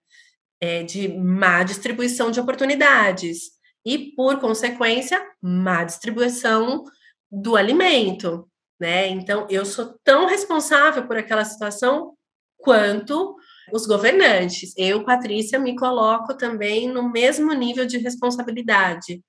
é, 0.61 0.83
de 0.83 1.09
má 1.09 1.63
distribuição 1.63 2.31
de 2.31 2.39
oportunidades 2.39 3.55
e, 3.85 4.13
por 4.15 4.39
consequência, 4.39 5.21
má 5.41 5.83
distribuição 5.83 6.83
do 7.29 7.55
alimento, 7.55 8.49
né? 8.79 9.07
Então, 9.07 9.45
eu 9.49 9.65
sou 9.65 9.99
tão 10.03 10.25
responsável 10.25 11.05
por 11.05 11.17
aquela 11.17 11.43
situação 11.43 12.13
quanto 12.57 13.35
os 13.71 13.85
governantes. 13.85 14.73
Eu, 14.77 15.03
Patrícia, 15.03 15.59
me 15.59 15.75
coloco 15.75 16.35
também 16.35 16.88
no 16.88 17.11
mesmo 17.11 17.53
nível 17.53 17.85
de 17.85 17.97
responsabilidade. 17.97 19.21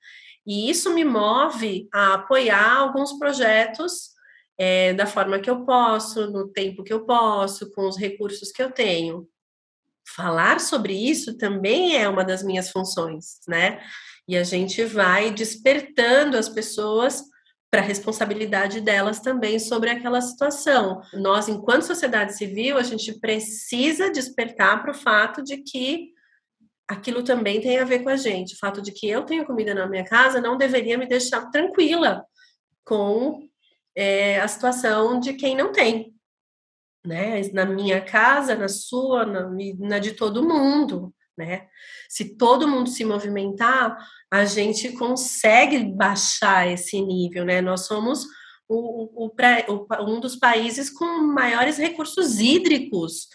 E 0.46 0.70
isso 0.70 0.94
me 0.94 1.04
move 1.04 1.88
a 1.92 2.14
apoiar 2.14 2.76
alguns 2.76 3.18
projetos 3.18 4.10
é, 4.58 4.94
da 4.94 5.06
forma 5.06 5.38
que 5.38 5.50
eu 5.50 5.64
posso, 5.64 6.30
no 6.30 6.48
tempo 6.48 6.84
que 6.84 6.92
eu 6.92 7.04
posso, 7.04 7.70
com 7.72 7.88
os 7.88 7.96
recursos 7.96 8.52
que 8.52 8.62
eu 8.62 8.70
tenho. 8.70 9.28
Falar 10.14 10.60
sobre 10.60 10.94
isso 10.94 11.36
também 11.36 11.96
é 11.96 12.08
uma 12.08 12.24
das 12.24 12.42
minhas 12.42 12.70
funções, 12.70 13.40
né? 13.48 13.80
E 14.28 14.36
a 14.36 14.44
gente 14.44 14.84
vai 14.84 15.30
despertando 15.30 16.36
as 16.36 16.48
pessoas 16.48 17.22
para 17.70 17.80
a 17.80 17.84
responsabilidade 17.84 18.80
delas 18.80 19.20
também 19.20 19.58
sobre 19.58 19.90
aquela 19.90 20.20
situação. 20.20 21.02
Nós, 21.12 21.48
enquanto 21.48 21.82
sociedade 21.82 22.36
civil, 22.36 22.78
a 22.78 22.82
gente 22.82 23.18
precisa 23.20 24.10
despertar 24.10 24.80
para 24.80 24.92
o 24.92 24.94
fato 24.94 25.42
de 25.42 25.58
que 25.58 26.12
aquilo 26.88 27.22
também 27.22 27.60
tem 27.60 27.78
a 27.78 27.84
ver 27.84 28.00
com 28.00 28.08
a 28.08 28.16
gente. 28.16 28.54
O 28.54 28.58
fato 28.58 28.80
de 28.80 28.92
que 28.92 29.08
eu 29.08 29.24
tenho 29.24 29.44
comida 29.44 29.74
na 29.74 29.86
minha 29.86 30.04
casa 30.04 30.40
não 30.40 30.56
deveria 30.56 30.96
me 30.96 31.06
deixar 31.06 31.50
tranquila 31.50 32.24
com 32.84 33.48
é, 33.94 34.40
a 34.40 34.46
situação 34.46 35.18
de 35.18 35.32
quem 35.34 35.56
não 35.56 35.72
tem. 35.72 36.14
Né? 37.04 37.40
Na 37.52 37.64
minha 37.64 38.00
casa, 38.00 38.54
na 38.54 38.68
sua, 38.68 39.24
na, 39.24 39.48
na 39.78 39.98
de 39.98 40.12
todo 40.12 40.46
mundo. 40.46 41.12
Né? 41.36 41.66
Se 42.08 42.36
todo 42.36 42.68
mundo 42.68 42.88
se 42.88 43.04
movimentar, 43.04 43.96
a 44.30 44.44
gente 44.44 44.92
consegue 44.92 45.84
baixar 45.84 46.68
esse 46.68 47.00
nível. 47.00 47.44
Né? 47.44 47.60
Nós 47.60 47.86
somos 47.86 48.24
o, 48.68 49.26
o, 49.26 49.28
o, 49.28 49.86
um 50.02 50.20
dos 50.20 50.36
países 50.36 50.90
com 50.90 51.04
maiores 51.22 51.78
recursos 51.78 52.38
hídricos 52.38 53.28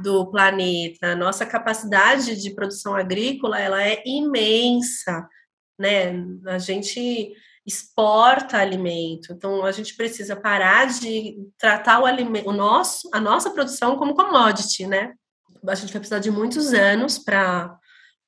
do 0.00 0.30
planeta. 0.30 1.14
Nossa 1.14 1.44
capacidade 1.44 2.40
de 2.40 2.54
produção 2.54 2.94
agrícola 2.94 3.58
ela 3.58 3.82
é 3.82 4.02
imensa, 4.06 5.28
né? 5.78 6.12
A 6.46 6.58
gente 6.58 7.32
exporta 7.66 8.58
alimento. 8.58 9.32
Então, 9.32 9.64
a 9.64 9.72
gente 9.72 9.94
precisa 9.96 10.34
parar 10.34 10.88
de 10.88 11.36
tratar 11.58 12.00
o 12.00 12.06
alimento, 12.06 12.48
o 12.48 12.52
nosso, 12.52 13.08
a 13.12 13.20
nossa 13.20 13.50
produção 13.50 13.96
como 13.96 14.14
commodity, 14.14 14.86
né? 14.86 15.14
A 15.66 15.74
gente 15.74 15.92
vai 15.92 16.00
precisar 16.00 16.18
de 16.18 16.30
muitos 16.30 16.72
anos 16.72 17.18
para 17.18 17.78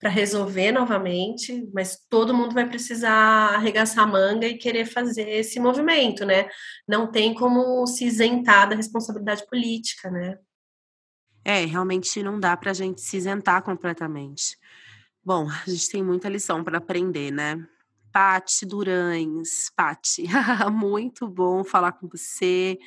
para 0.05 0.11
resolver 0.11 0.71
novamente, 0.71 1.67
mas 1.73 1.99
todo 2.11 2.35
mundo 2.35 2.53
vai 2.53 2.69
precisar 2.69 3.55
arregaçar 3.55 4.05
a 4.05 4.07
manga 4.07 4.47
e 4.47 4.59
querer 4.59 4.85
fazer 4.85 5.27
esse 5.31 5.59
movimento, 5.59 6.27
né? 6.27 6.47
Não 6.87 7.11
tem 7.11 7.33
como 7.33 7.87
se 7.87 8.05
isentar 8.05 8.69
da 8.69 8.77
responsabilidade 8.77 9.47
política, 9.47 10.11
né? 10.11 10.37
É, 11.45 11.65
realmente 11.67 12.23
não 12.23 12.41
dá 12.41 12.57
para 12.57 12.71
a 12.71 12.75
gente 12.75 13.01
se 13.03 13.19
isentar 13.19 13.63
completamente. 13.63 14.57
Bom, 15.23 15.49
a 15.49 15.71
gente 15.71 15.89
tem 15.91 16.03
muita 16.03 16.29
lição 16.29 16.65
para 16.65 16.79
aprender, 16.79 17.31
né? 17.31 17.67
Pati 18.11 18.65
Durães, 18.65 19.71
Pati, 19.77 20.25
muito 20.73 21.29
bom 21.29 21.65
falar 21.65 21.93
com 21.93 22.09
você. 22.09 22.79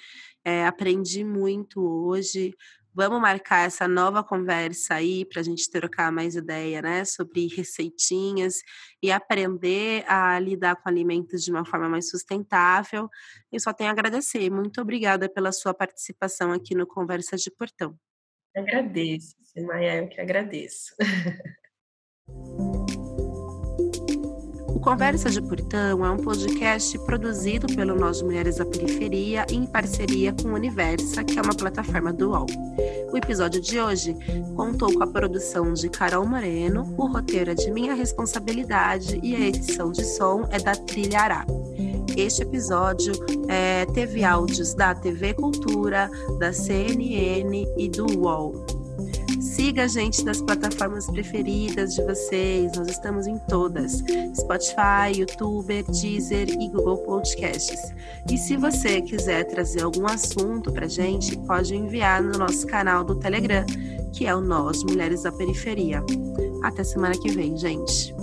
É, 0.43 0.65
aprendi 0.65 1.24
muito 1.24 1.82
hoje. 1.82 2.56
Vamos 2.93 3.22
marcar 3.22 3.67
essa 3.67 3.88
nova 3.88 4.24
conversa 4.24 4.96
aí 4.96 5.24
para 5.26 5.41
a 5.41 5.43
gente 5.43 5.70
trocar 5.70 6.12
mais 6.12 6.36
ideia, 6.36 6.82
né? 6.82 7.06
Sobre 7.06 7.46
receitinhas 7.48 8.62
e 9.04 9.12
aprender 9.12 10.04
a 10.08 10.39
lidar 10.39 10.78
com 10.78 10.89
alimentos 10.89 11.43
de 11.43 11.52
uma 11.52 11.65
forma 11.65 11.88
mais 11.88 12.10
sustentável. 12.10 13.08
Eu 13.52 13.60
só 13.60 13.72
tenho 13.72 13.89
a 13.89 13.93
agradecer. 13.93 14.50
Muito 14.50 14.82
obrigada 14.82 15.30
pela 15.30 15.52
sua 15.52 15.74
participação 15.76 16.52
aqui 16.52 16.74
no 16.74 16.88
Conversa 16.88 17.38
de 17.38 17.52
Portão. 17.52 17.96
Agradeço, 18.58 19.36
Maia, 19.67 19.98
eu 19.98 20.08
que 20.08 20.20
agradeço. 20.20 20.96
Conversa 24.88 25.30
de 25.30 25.41
Portão 25.41 26.06
é 26.06 26.10
um 26.10 26.15
podcast 26.15 26.98
produzido 27.00 27.67
pelo 27.76 27.93
Nós 27.93 28.22
Mulheres 28.22 28.56
da 28.56 28.65
Periferia 28.65 29.46
em 29.52 29.65
parceria 29.65 30.32
com 30.32 30.48
o 30.48 30.54
Universa, 30.54 31.26
que 31.26 31.38
é 31.38 31.41
uma 31.41 31.54
plataforma 31.54 32.13
do 32.13 32.30
UOL. 32.30 32.46
O 33.12 33.17
episódio 33.17 33.60
de 33.60 33.82
hoje 33.82 34.15
contou 34.56 34.93
com 34.93 35.04
a 35.04 35.08
produção 35.08 35.74
de 35.74 35.89
Carol 35.89 36.26
Moreno, 36.26 36.96
o 36.98 37.06
roteiro 37.06 37.52
é 37.52 37.54
de 37.54 37.70
minha 37.70 37.93
responsabilidade 37.93 39.20
e 39.22 39.36
a 39.36 39.39
edição 39.41 39.91
de 39.91 40.06
som 40.06 40.48
é 40.52 40.58
da 40.58 40.74
Trilha 40.74 41.20
Ará. 41.20 41.46
Este 42.17 42.41
episódio 42.41 43.13
é, 43.47 43.86
teve 43.93 44.23
áudios 44.23 44.73
da 44.73 44.95
TV 44.95 45.36
Cultura, 45.36 46.10
da 46.39 46.51
CNN 46.51 47.67
e 47.77 47.88
do 47.89 48.08
UOL. 48.17 48.65
Siga 49.39 49.84
a 49.84 49.88
gente 49.88 50.25
nas 50.25 50.41
plataformas 50.41 51.06
preferidas 51.06 51.93
de 51.93 52.03
vocês, 52.03 52.71
nós 52.75 52.88
estamos 52.88 53.27
em 53.27 53.38
todas: 53.47 54.03
Spotify, 54.36 55.15
YouTube, 55.15 55.84
Deezer 55.84 56.49
e 56.49 56.67
Google 56.69 56.97
Podcasts. 56.97 57.93
E 58.32 58.36
se 58.36 58.58
você 58.58 58.99
quiser 58.99 59.43
trazer 59.45 59.84
algum 59.84 60.08
assunto 60.08 60.73
para 60.73 60.88
gente, 60.88 61.38
pode 61.45 61.75
enviar 61.75 62.23
no 62.23 62.36
nosso 62.39 62.65
canal 62.65 63.03
do 63.03 63.13
Telegram, 63.19 63.63
que 64.12 64.25
é 64.25 64.34
o 64.34 64.41
Nós 64.41 64.84
Mulheres 64.84 65.21
da 65.21 65.32
Periferia. 65.32 66.03
Até 66.63 66.84
semana 66.84 67.13
que 67.15 67.30
vem, 67.30 67.56
gente. 67.56 68.16